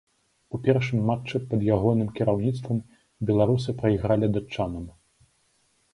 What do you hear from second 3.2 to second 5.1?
беларусы прайгралі датчанам.